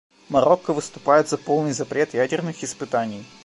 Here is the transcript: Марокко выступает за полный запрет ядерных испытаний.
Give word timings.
Марокко 0.29 0.73
выступает 0.73 1.29
за 1.29 1.37
полный 1.37 1.73
запрет 1.73 2.15
ядерных 2.15 2.63
испытаний. 2.63 3.23